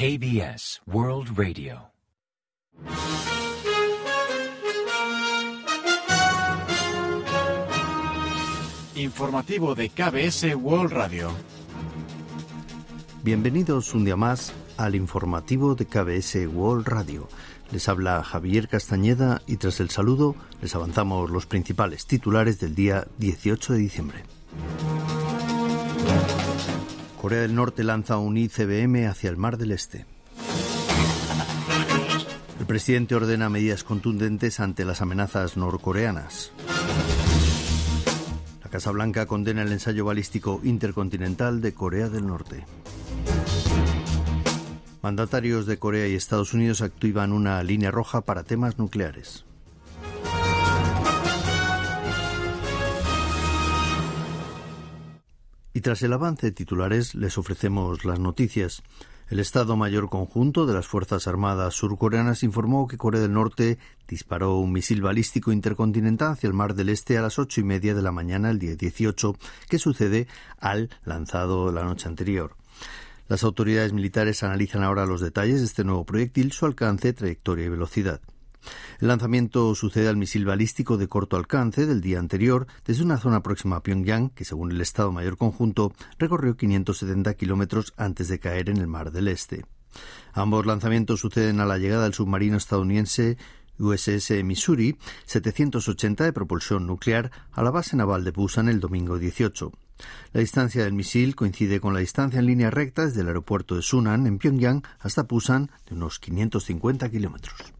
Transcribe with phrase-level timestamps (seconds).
[0.00, 1.90] KBS World Radio.
[8.94, 11.32] Informativo de KBS World Radio.
[13.24, 17.26] Bienvenidos un día más al informativo de KBS World Radio.
[17.72, 23.08] Les habla Javier Castañeda y tras el saludo les avanzamos los principales titulares del día
[23.18, 24.22] 18 de diciembre.
[27.28, 30.06] Corea del Norte lanza un ICBM hacia el Mar del Este.
[32.58, 36.52] El presidente ordena medidas contundentes ante las amenazas norcoreanas.
[38.64, 42.64] La Casa Blanca condena el ensayo balístico intercontinental de Corea del Norte.
[45.02, 49.44] Mandatarios de Corea y Estados Unidos activan una línea roja para temas nucleares.
[55.78, 58.82] Y tras el avance de titulares les ofrecemos las noticias.
[59.30, 64.56] El Estado Mayor Conjunto de las Fuerzas Armadas surcoreanas informó que Corea del Norte disparó
[64.56, 68.02] un misil balístico intercontinental hacia el Mar del Este a las ocho y media de
[68.02, 69.36] la mañana el día 18,
[69.68, 70.26] que sucede
[70.58, 72.56] al lanzado la noche anterior.
[73.28, 77.68] Las autoridades militares analizan ahora los detalles de este nuevo proyectil, su alcance, trayectoria y
[77.68, 78.20] velocidad.
[79.00, 83.42] El lanzamiento sucede al misil balístico de corto alcance del día anterior desde una zona
[83.42, 88.70] próxima a Pyongyang, que según el Estado Mayor Conjunto recorrió 570 kilómetros antes de caer
[88.70, 89.64] en el Mar del Este.
[90.32, 93.36] Ambos lanzamientos suceden a la llegada del submarino estadounidense
[93.78, 99.72] USS Missouri 780 de propulsión nuclear a la base naval de Busan el domingo 18.
[100.32, 103.82] La distancia del misil coincide con la distancia en línea recta desde el aeropuerto de
[103.82, 107.77] Sunan en Pyongyang hasta Busan de unos 550 kilómetros.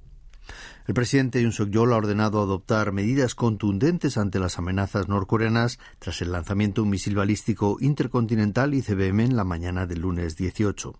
[0.89, 6.33] El presidente Yoon Suk-yeol ha ordenado adoptar medidas contundentes ante las amenazas norcoreanas tras el
[6.33, 10.95] lanzamiento de un misil balístico intercontinental ICBM en la mañana del lunes 18.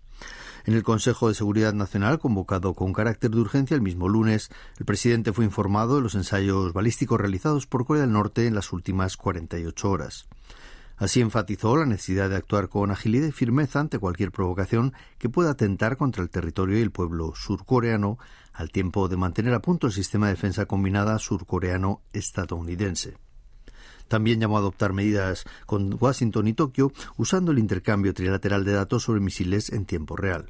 [0.65, 4.85] En el Consejo de Seguridad Nacional, convocado con carácter de urgencia el mismo lunes, el
[4.85, 9.17] presidente fue informado de los ensayos balísticos realizados por Corea del Norte en las últimas
[9.17, 10.27] 48 horas.
[10.99, 15.51] Así enfatizó la necesidad de actuar con agilidad y firmeza ante cualquier provocación que pueda
[15.51, 18.19] atentar contra el territorio y el pueblo surcoreano,
[18.51, 23.15] al tiempo de mantener a punto el sistema de defensa combinada surcoreano-estadounidense.
[24.09, 29.03] También llamó a adoptar medidas con Washington y Tokio usando el intercambio trilateral de datos
[29.03, 30.49] sobre misiles en tiempo real.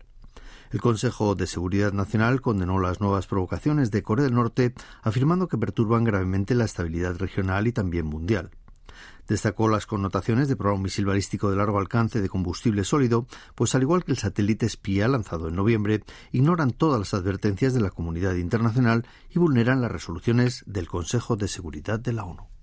[0.71, 4.73] El Consejo de Seguridad Nacional condenó las nuevas provocaciones de Corea del Norte,
[5.03, 8.51] afirmando que perturban gravemente la estabilidad regional y también mundial.
[9.27, 13.75] Destacó las connotaciones de probar un misil balístico de largo alcance de combustible sólido, pues
[13.75, 17.91] al igual que el satélite espía lanzado en noviembre, ignoran todas las advertencias de la
[17.91, 22.58] comunidad internacional y vulneran las resoluciones del Consejo de Seguridad de la ONU.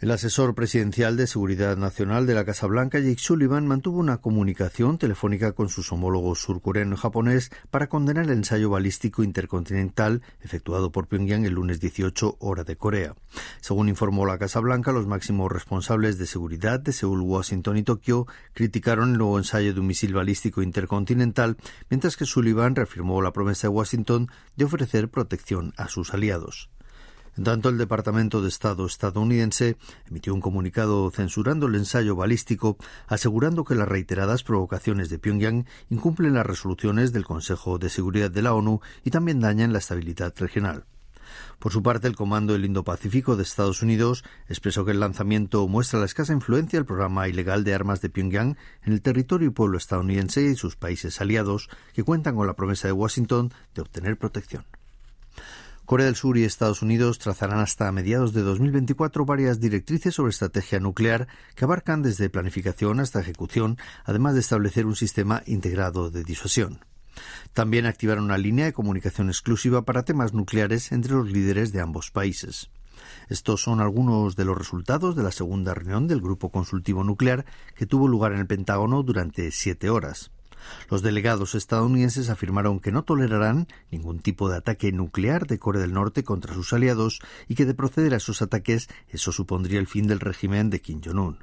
[0.00, 4.96] El asesor presidencial de Seguridad Nacional de la Casa Blanca, Jake Sullivan, mantuvo una comunicación
[4.96, 11.44] telefónica con sus homólogos surcoreano japonés para condenar el ensayo balístico intercontinental efectuado por Pyongyang
[11.44, 13.14] el lunes 18 hora de Corea.
[13.60, 18.26] Según informó la Casa Blanca, los máximos responsables de seguridad de Seúl, Washington y Tokio
[18.54, 21.58] criticaron el nuevo ensayo de un misil balístico intercontinental,
[21.90, 26.70] mientras que Sullivan reafirmó la promesa de Washington de ofrecer protección a sus aliados.
[27.36, 29.76] En tanto, el Departamento de Estado estadounidense
[30.08, 32.76] emitió un comunicado censurando el ensayo balístico,
[33.06, 38.42] asegurando que las reiteradas provocaciones de Pyongyang incumplen las resoluciones del Consejo de Seguridad de
[38.42, 40.84] la ONU y también dañan la estabilidad regional.
[41.58, 46.00] Por su parte, el Comando del Indo-Pacífico de Estados Unidos expresó que el lanzamiento muestra
[46.00, 49.78] la escasa influencia del programa ilegal de armas de Pyongyang en el territorio y pueblo
[49.78, 54.64] estadounidense y sus países aliados, que cuentan con la promesa de Washington de obtener protección.
[55.90, 60.78] Corea del Sur y Estados Unidos trazarán hasta mediados de 2024 varias directrices sobre estrategia
[60.78, 66.84] nuclear que abarcan desde planificación hasta ejecución, además de establecer un sistema integrado de disuasión.
[67.54, 72.12] También activaron una línea de comunicación exclusiva para temas nucleares entre los líderes de ambos
[72.12, 72.70] países.
[73.28, 77.86] Estos son algunos de los resultados de la segunda reunión del Grupo Consultivo Nuclear que
[77.86, 80.30] tuvo lugar en el Pentágono durante siete horas.
[80.90, 85.92] Los delegados estadounidenses afirmaron que no tolerarán ningún tipo de ataque nuclear de Corea del
[85.92, 90.06] Norte contra sus aliados y que de proceder a esos ataques eso supondría el fin
[90.06, 91.38] del régimen de Kim Jong-un.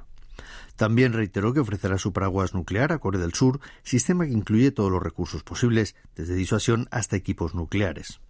[0.76, 4.92] También reiteró que ofrecerá su paraguas nuclear a Corea del Sur, sistema que incluye todos
[4.92, 8.20] los recursos posibles, desde disuasión hasta equipos nucleares.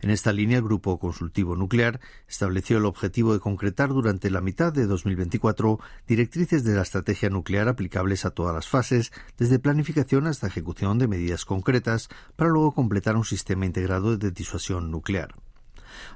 [0.00, 4.72] En esta línea, el Grupo Consultivo Nuclear estableció el objetivo de concretar durante la mitad
[4.72, 10.46] de 2024 directrices de la estrategia nuclear aplicables a todas las fases, desde planificación hasta
[10.46, 15.34] ejecución de medidas concretas, para luego completar un sistema integrado de disuasión nuclear.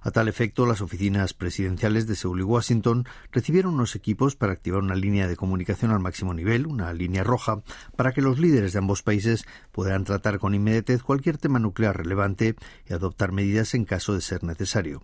[0.02, 4.82] A tal efecto, las oficinas presidenciales de Seúl y Washington recibieron unos equipos para activar
[4.82, 7.62] una línea de comunicación al máximo nivel, una línea roja,
[7.96, 12.56] para que los líderes de ambos países puedan tratar con inmediatez cualquier tema nuclear relevante
[12.88, 15.02] y adoptar medidas en caso de ser necesario.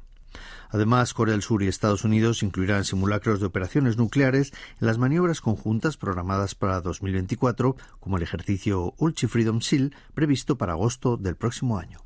[0.71, 5.41] Además, Corea del Sur y Estados Unidos incluirán simulacros de operaciones nucleares en las maniobras
[5.41, 11.79] conjuntas programadas para 2024, como el ejercicio Ulchi Freedom Seal previsto para agosto del próximo
[11.79, 12.04] año.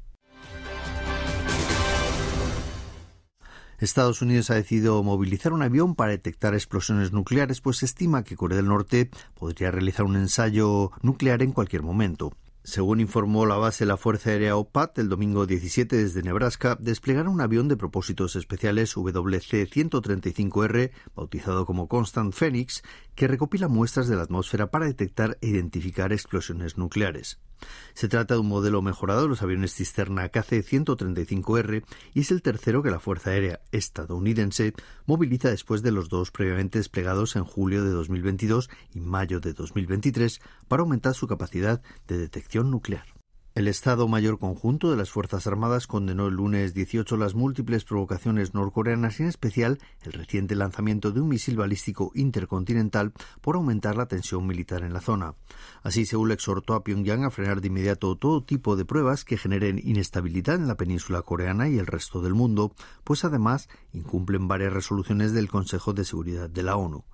[3.79, 8.37] Estados Unidos ha decidido movilizar un avión para detectar explosiones nucleares, pues se estima que
[8.37, 9.09] Corea del Norte
[9.39, 12.33] podría realizar un ensayo nuclear en cualquier momento.
[12.65, 17.33] Según informó la base de la Fuerza Aérea OPAT el domingo 17 desde Nebraska, desplegaron
[17.33, 22.83] un avión de propósitos especiales WC-135R, bautizado como Constant Phoenix,
[23.15, 27.39] que recopila muestras de la atmósfera para detectar e identificar explosiones nucleares.
[27.95, 31.85] Se trata de un modelo mejorado de los aviones cisterna KC-135R
[32.15, 34.75] y es el tercero que la Fuerza Aérea estadounidense
[35.07, 40.41] moviliza después de los dos previamente desplegados en julio de 2022 y mayo de 2023
[40.69, 43.18] para aumentar su capacidad de detección nuclear.
[43.55, 48.55] El Estado Mayor Conjunto de las Fuerzas Armadas condenó el lunes 18 las múltiples provocaciones
[48.55, 54.47] norcoreanas en especial el reciente lanzamiento de un misil balístico intercontinental por aumentar la tensión
[54.47, 55.35] militar en la zona.
[55.83, 59.81] Así, Seúl exhortó a Pyongyang a frenar de inmediato todo tipo de pruebas que generen
[59.83, 65.33] inestabilidad en la península coreana y el resto del mundo, pues además incumplen varias resoluciones
[65.33, 67.05] del Consejo de Seguridad de la ONU.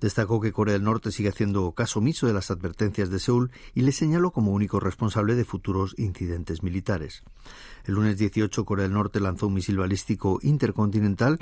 [0.00, 3.82] Destacó que Corea del Norte sigue haciendo caso omiso de las advertencias de Seúl y
[3.82, 7.22] le señaló como único responsable de futuros incidentes militares.
[7.84, 11.38] El lunes 18, Corea del Norte lanzó un misil balístico intercontinental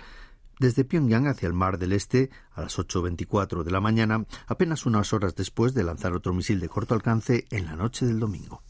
[0.61, 5.13] desde Pyongyang hacia el Mar del Este a las 8.24 de la mañana, apenas unas
[5.13, 8.63] horas después de lanzar otro misil de corto alcance en la noche del domingo.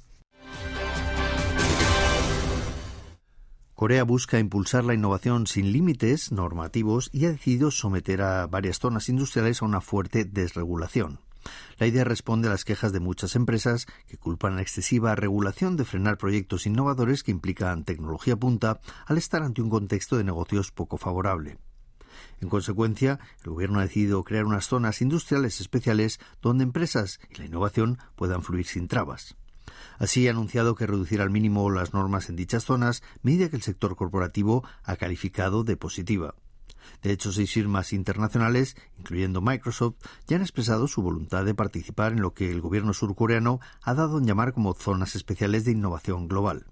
[3.75, 9.09] Corea busca impulsar la innovación sin límites normativos y ha decidido someter a varias zonas
[9.09, 11.19] industriales a una fuerte desregulación.
[11.79, 15.85] La idea responde a las quejas de muchas empresas que culpan la excesiva regulación de
[15.85, 20.97] frenar proyectos innovadores que implican tecnología punta al estar ante un contexto de negocios poco
[20.97, 21.59] favorable.
[22.41, 27.47] En consecuencia, el Gobierno ha decidido crear unas zonas industriales especiales donde empresas y la
[27.47, 29.37] innovación puedan fluir sin trabas.
[29.99, 33.63] Así ha anunciado que reducirá al mínimo las normas en dichas zonas, medida que el
[33.63, 36.35] sector corporativo ha calificado de positiva.
[37.03, 39.97] De hecho, seis firmas internacionales, incluyendo Microsoft,
[40.27, 44.19] ya han expresado su voluntad de participar en lo que el gobierno surcoreano ha dado
[44.19, 46.67] en llamar como zonas especiales de innovación global.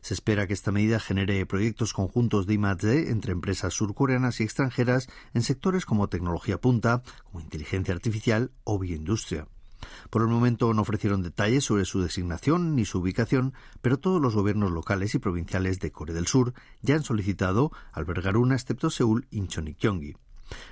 [0.00, 5.08] Se espera que esta medida genere proyectos conjuntos de I+D entre empresas surcoreanas y extranjeras
[5.34, 9.48] en sectores como tecnología punta, como inteligencia artificial o bioindustria.
[10.10, 14.34] Por el momento no ofrecieron detalles sobre su designación ni su ubicación, pero todos los
[14.34, 19.26] gobiernos locales y provinciales de Corea del Sur ya han solicitado albergar una excepto Seúl,
[19.30, 20.16] Incheon y Gyeonggi.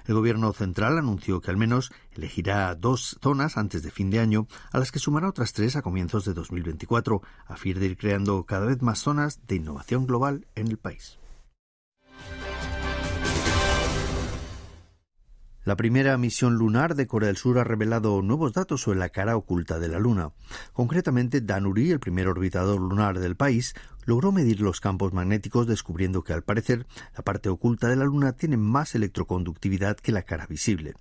[0.07, 4.47] El gobierno central anunció que al menos elegirá dos zonas antes de fin de año,
[4.73, 8.45] a las que sumará otras tres a comienzos de 2024, a fin de ir creando
[8.45, 11.19] cada vez más zonas de innovación global en el país.
[15.67, 19.37] La primera misión lunar de Corea del Sur ha revelado nuevos datos sobre la cara
[19.37, 20.31] oculta de la Luna.
[20.73, 23.75] Concretamente, Danuri, el primer orbitador lunar del país,
[24.05, 26.87] logró medir los campos magnéticos descubriendo que al parecer
[27.17, 30.95] la parte oculta de la Luna tiene más electroconductividad que la cara visible.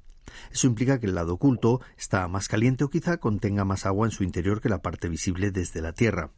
[0.52, 4.12] Eso implica que el lado oculto está más caliente o quizá contenga más agua en
[4.12, 6.32] su interior que la parte visible desde la Tierra.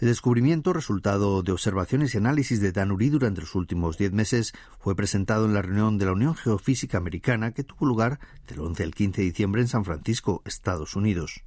[0.00, 4.96] El descubrimiento, resultado de observaciones y análisis de Danuri durante los últimos diez meses, fue
[4.96, 8.18] presentado en la reunión de la Unión Geofísica Americana que tuvo lugar
[8.48, 11.44] del 11 al 15 de diciembre en San Francisco, Estados Unidos.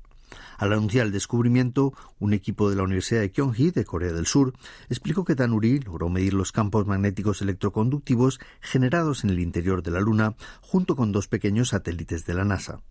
[0.57, 4.53] Al anunciar el descubrimiento, un equipo de la Universidad de Kyonghee de Corea del Sur
[4.89, 9.99] explicó que Danuri logró medir los campos magnéticos electroconductivos generados en el interior de la
[9.99, 12.81] Luna junto con dos pequeños satélites de la NASA.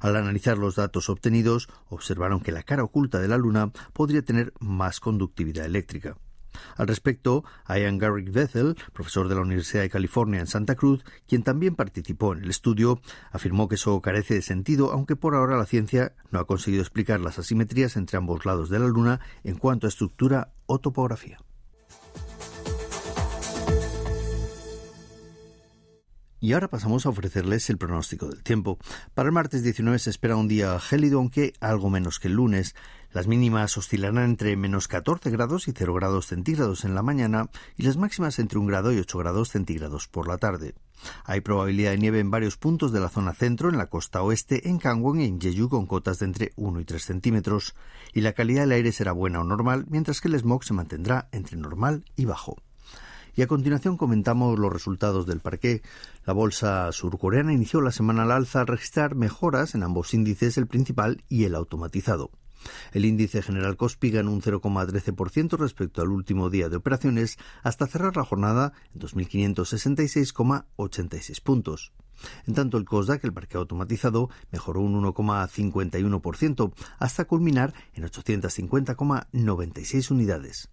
[0.00, 4.52] Al analizar los datos obtenidos, observaron que la cara oculta de la Luna podría tener
[4.60, 6.16] más conductividad eléctrica.
[6.76, 11.42] Al respecto, Ian Garrick Bethel, profesor de la Universidad de California en Santa Cruz, quien
[11.42, 13.00] también participó en el estudio,
[13.30, 17.20] afirmó que eso carece de sentido, aunque por ahora la ciencia no ha conseguido explicar
[17.20, 21.38] las asimetrías entre ambos lados de la Luna en cuanto a estructura o topografía.
[26.40, 28.78] Y ahora pasamos a ofrecerles el pronóstico del tiempo.
[29.14, 32.76] Para el martes 19 se espera un día gélido, aunque algo menos que el lunes.
[33.12, 37.82] Las mínimas oscilarán entre menos 14 grados y 0 grados centígrados en la mañana y
[37.82, 40.74] las máximas entre 1 grado y 8 grados centígrados por la tarde.
[41.24, 44.68] Hay probabilidad de nieve en varios puntos de la zona centro, en la costa oeste,
[44.68, 47.74] en Kangwon y en Jeju con cotas de entre 1 y 3 centímetros.
[48.12, 51.28] Y la calidad del aire será buena o normal, mientras que el smog se mantendrá
[51.32, 52.56] entre normal y bajo.
[53.38, 55.82] Y a continuación comentamos los resultados del parqué.
[56.26, 60.66] La bolsa surcoreana inició la semana al alza al registrar mejoras en ambos índices, el
[60.66, 62.32] principal y el automatizado.
[62.92, 68.16] El índice general Kospi ganó un 0,13% respecto al último día de operaciones hasta cerrar
[68.16, 71.92] la jornada en 2.566,86 puntos.
[72.44, 80.70] En tanto, el COSDAC, el parque automatizado, mejoró un 1,51% hasta culminar en 850,96 unidades.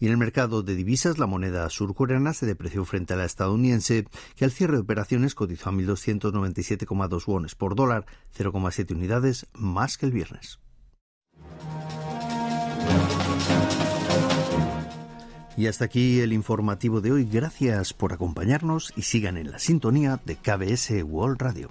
[0.00, 4.06] Y en el mercado de divisas, la moneda surcoreana se depreció frente a la estadounidense,
[4.36, 10.06] que al cierre de operaciones cotizó a 1.297,2 wones por dólar, 0,7 unidades más que
[10.06, 10.58] el viernes.
[15.56, 17.28] Y hasta aquí el informativo de hoy.
[17.30, 21.70] Gracias por acompañarnos y sigan en la sintonía de KBS World Radio.